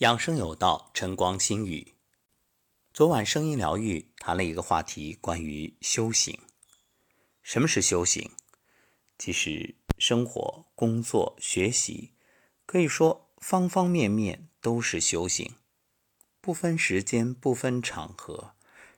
[0.00, 1.94] 养生有道，晨光心语。
[2.92, 6.38] 昨晚声音疗愈谈了一个话题，关于修行。
[7.42, 8.30] 什么是修行？
[9.16, 12.12] 其实生活、工作、学习，
[12.66, 15.54] 可以说方方面面都是修行。
[16.42, 18.52] 不分时间，不分场合，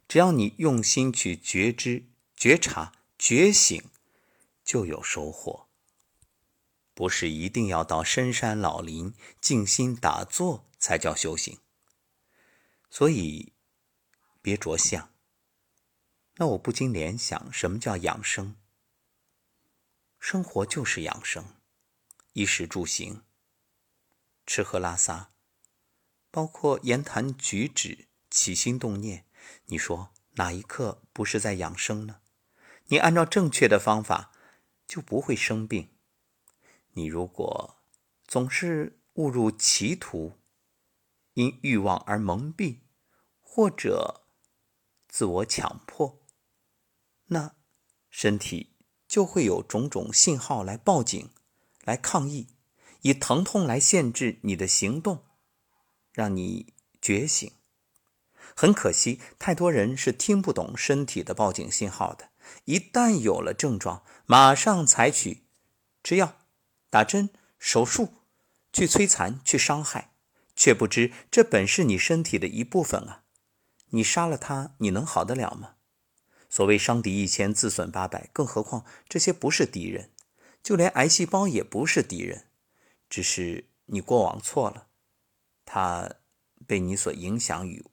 [0.09, 3.81] 只要你用心去觉知、觉察、觉醒，
[4.65, 5.68] 就有收获。
[6.99, 10.65] 不是一定要到深山老林静心打坐。
[10.81, 11.59] 才叫修行，
[12.89, 13.53] 所以
[14.41, 15.13] 别着相。
[16.37, 18.55] 那我不禁联想，什么叫养生？
[20.21, 21.57] 生活就是养生，
[22.35, 23.25] 衣食住行、
[24.47, 25.33] 吃喝拉撒，
[26.31, 29.27] 包括言谈举止、起心动念，
[29.67, 32.21] 你说哪一刻不是在养生呢？
[32.87, 34.33] 你按照正确的方法，
[34.87, 35.91] 就不会生病。
[36.99, 37.77] 你如果
[38.27, 40.33] 总是误入歧途，
[41.35, 42.81] 因欲望而蒙蔽，
[43.41, 44.27] 或者
[45.09, 46.21] 自我强迫，
[47.27, 47.55] 那
[48.11, 48.75] 身体
[49.07, 51.31] 就会有种种信号来报警、
[51.85, 52.49] 来抗议，
[53.03, 55.25] 以疼痛来限制你的行动，
[56.13, 57.53] 让你觉醒。
[58.57, 62.31] 很可惜，太多人是听不懂身体的报警信号的。
[62.65, 65.45] 一旦有了症状，马上采取
[66.03, 66.37] 吃药、
[66.91, 68.15] 打针、手术，
[68.73, 70.13] 去摧残、去伤害。
[70.57, 73.23] 却不知这本是你身体的一部分啊！
[73.91, 75.77] 你杀了他，你能好得了吗？
[76.51, 80.11] 所谓伤敌一千，自损八百，更何况这些不是敌人，
[80.61, 82.49] 就连癌细胞也不是敌人，
[83.09, 84.89] 只是你过往错了，
[85.65, 86.17] 它
[86.67, 87.85] 被你所影响与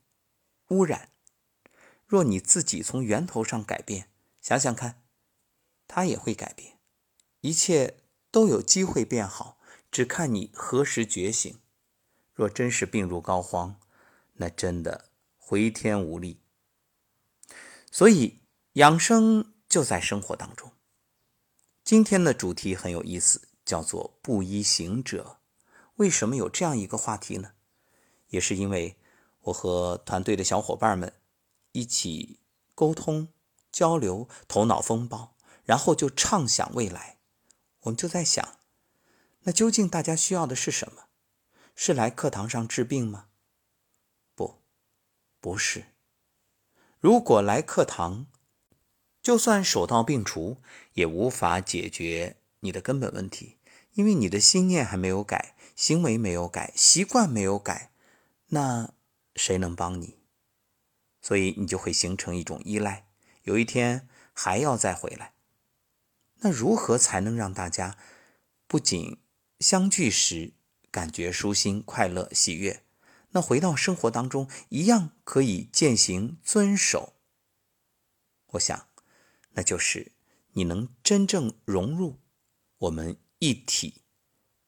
[0.69, 1.09] 污染。
[2.07, 4.09] 若你自己从源头上改变，
[4.41, 5.03] 想想看，
[5.87, 6.79] 它也会改变，
[7.41, 7.97] 一切
[8.35, 9.57] 都有机会变好，
[9.89, 11.57] 只看你何时觉醒。
[12.33, 13.75] 若真是病入膏肓，
[14.33, 15.05] 那真的
[15.37, 16.41] 回天无力。
[17.89, 18.41] 所以
[18.73, 20.73] 养生就在生活当中。
[21.81, 25.37] 今天的主题很有意思，叫做“布衣行者”。
[25.95, 27.53] 为什么有这样一个话题呢？
[28.27, 28.97] 也是因为
[29.43, 31.13] 我和团队的小伙伴们
[31.71, 32.41] 一起
[32.73, 33.29] 沟通
[33.71, 37.14] 交流，头脑风暴，然后就畅想未来。
[37.85, 38.57] 我们就在想，
[39.43, 41.05] 那究竟大家需要的是什么？
[41.75, 43.27] 是来课堂上治病吗？
[44.33, 44.61] 不，
[45.39, 45.85] 不是。
[46.99, 48.25] 如果来课堂，
[49.21, 50.57] 就算手到病除，
[50.93, 53.59] 也无法解决你的根本问题，
[53.93, 57.91] 因为你的心念还没有改，行为没有改，习惯没有改，
[58.47, 58.95] 那
[59.35, 60.17] 谁能帮你？
[61.21, 63.07] 所以你就会形成一种依赖，
[63.43, 65.34] 有一天还要再回来。
[66.45, 67.97] 那如何才能让大家
[68.67, 69.17] 不仅
[69.59, 70.53] 相聚时？
[70.91, 72.83] 感觉舒心、快乐、喜悦，
[73.31, 77.15] 那回到生活当中一样可以践行遵守。
[78.51, 78.87] 我想，
[79.53, 80.11] 那就是
[80.53, 82.19] 你能真正融入
[82.77, 84.03] 我们一体，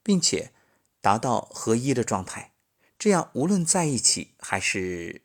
[0.01, 0.51] 并且
[0.99, 2.55] 达到合一的状态。
[2.97, 5.21] 这样，无论在一起还是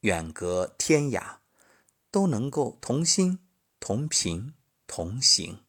[0.00, 1.36] 远隔天涯，
[2.10, 3.38] 都能够同心、
[3.78, 4.54] 同频、
[4.86, 5.64] 同行。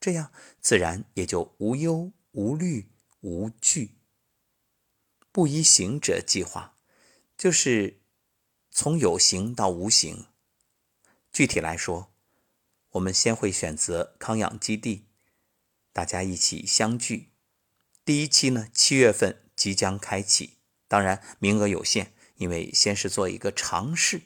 [0.00, 2.12] 这样，自然也就无忧。
[2.32, 3.96] 无虑无惧，
[5.32, 6.76] 不依行者计划，
[7.34, 8.02] 就是
[8.70, 10.26] 从有形到无形。
[11.32, 12.12] 具体来说，
[12.90, 15.06] 我们先会选择康养基地，
[15.94, 17.30] 大家一起相聚。
[18.04, 24.20] 第一期呢，七月份即将开启，当然名额有限，因为先是做一个尝试。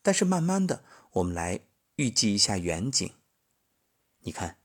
[0.00, 0.82] 但是慢慢的，
[1.12, 1.60] 我们来
[1.96, 3.12] 预计一下远景。
[4.20, 4.58] 你看，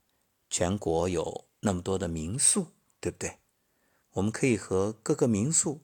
[0.49, 1.49] 全国有。
[1.61, 2.67] 那么多的民宿，
[3.01, 3.39] 对不对？
[4.11, 5.81] 我们可以和各个民宿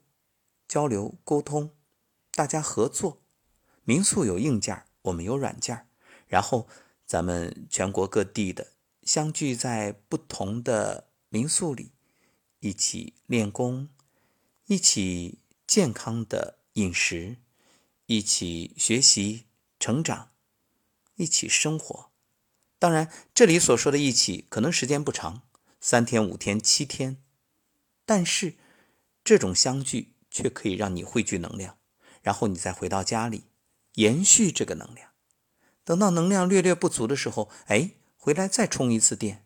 [0.69, 1.72] 交流沟通，
[2.31, 3.22] 大家合作。
[3.83, 5.89] 民宿有硬件，我们有软件，
[6.28, 6.69] 然后
[7.06, 8.72] 咱们全国各地的
[9.03, 11.91] 相聚在不同的民宿里，
[12.62, 13.89] 一起练功，
[14.67, 17.36] 一起健康的饮食，
[18.06, 20.31] 一起学习成长，
[21.15, 22.12] 一起生活。
[22.77, 25.44] 当然，这里所说的一起，可能时间不长。
[25.79, 27.21] 三天、五天、七天，
[28.06, 28.56] 但是
[29.23, 31.77] 这种相聚却可以让你汇聚能量，
[32.23, 33.44] 然后你再回到家里
[33.94, 35.12] 延续这个能量。
[35.83, 39.45] 等到能量略略不足的时候，哎，回来再充一次电。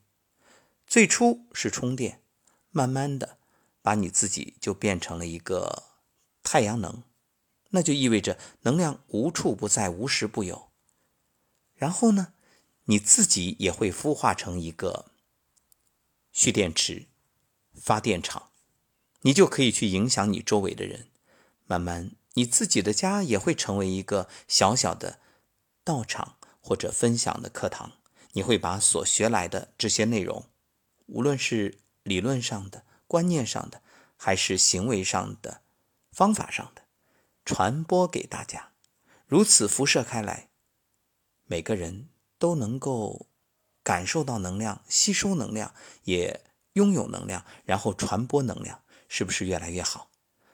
[0.87, 2.23] 最初是充电，
[2.71, 3.37] 慢慢的
[3.81, 5.83] 把你自己就变成了一个
[6.41, 7.03] 太阳能，
[7.71, 10.68] 那就意味着能量无处不在，无时不有。
[11.79, 12.33] 然后呢，
[12.83, 15.05] 你自己也会孵化成一个。
[16.31, 17.07] 蓄电池、
[17.73, 18.51] 发电厂，
[19.21, 21.07] 你就可以去影响你周围的人，
[21.65, 25.19] 慢慢你自己的家也会成为一个小小的
[25.83, 27.93] 道场或者分享的课堂。
[28.33, 30.45] 你会把所学来的这些内容，
[31.07, 33.81] 无论是理论上的、观念上的，
[34.15, 35.61] 还是行为上的、
[36.11, 36.83] 方法上的，
[37.43, 38.73] 传播给大家，
[39.25, 40.48] 如此辐射开来，
[41.49, 42.07] 每个人
[42.37, 43.25] 都能够
[43.81, 45.73] 感受到能量、吸收能量，
[46.03, 50.11] 也拥有能量，然后传播能量，是不是越来越好？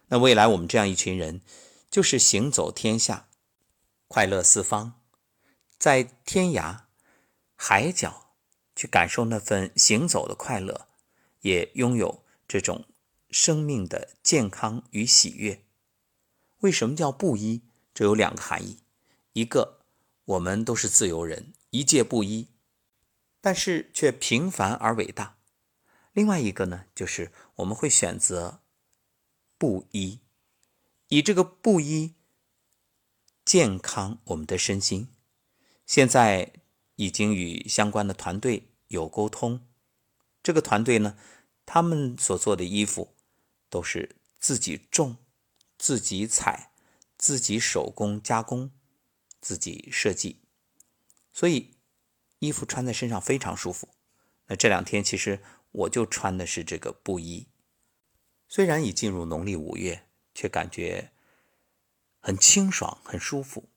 [0.07, 1.41] 那未来我们这样一群人，
[1.91, 3.27] 就是行走天下，
[4.07, 5.01] 快乐四方，
[5.77, 6.85] 在天涯。
[7.57, 8.35] 海角
[8.75, 10.87] 去感受那份行走的快乐，
[11.39, 12.85] 也拥有这种
[13.29, 15.63] 生命的健康与喜悦。
[16.59, 17.61] 为什么叫布衣？
[17.93, 18.79] 这有两个含义：
[19.31, 19.84] 一个，
[20.25, 22.49] 我们都是自由人，一介布衣，
[23.39, 25.37] 但是却平凡而伟大；
[26.11, 28.59] 另外一个呢，就是我们会选择
[29.57, 30.19] 布衣，
[31.07, 32.15] 以这个布衣
[33.43, 35.09] 健康我们的身心。
[35.85, 36.53] 现在。
[36.97, 39.67] 已经与相关的团队有沟通，
[40.41, 41.17] 这个团队呢，
[41.65, 43.13] 他们所做的衣服
[43.69, 45.17] 都是自己种、
[45.77, 46.71] 自己采、
[47.17, 48.71] 自己手工加工、
[49.45, 50.41] 自己设计，
[51.31, 51.75] 所以
[52.39, 53.89] 衣服穿在身上非常舒服。
[54.47, 55.39] 那这两天其实
[55.71, 57.47] 我就穿的是这个布衣，
[58.47, 61.11] 虽然已进入农历五月，却感觉
[62.19, 63.69] 很清爽、很舒服，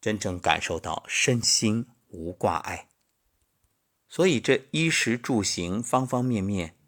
[0.00, 1.88] 真正感受到身心。
[2.16, 2.88] 无挂碍，
[4.06, 6.78] 所以这衣食住行方方面面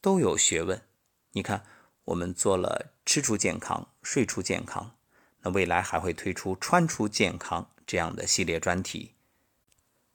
[0.00, 0.82] 都有学问。
[1.30, 1.64] 你看，
[2.06, 4.97] 我们做了吃出健康、睡出健康，
[5.50, 9.14] 未来还会推出穿出健康这样的系列专题。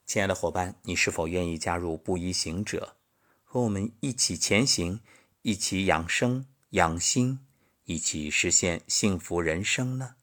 [0.06, 2.95] 亲爱的伙伴，你是否愿意加入布衣行者，
[3.44, 5.00] 和我们一起前行，
[5.41, 7.39] 一起养生养心，
[7.85, 10.15] 一起实现幸福人生呢？